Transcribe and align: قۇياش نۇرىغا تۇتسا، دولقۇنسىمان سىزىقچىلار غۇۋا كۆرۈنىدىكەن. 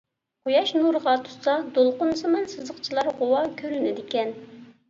قۇياش 0.47 0.71
نۇرىغا 0.77 1.13
تۇتسا، 1.27 1.53
دولقۇنسىمان 1.77 2.49
سىزىقچىلار 2.55 3.13
غۇۋا 3.21 3.43
كۆرۈنىدىكەن. 3.61 4.35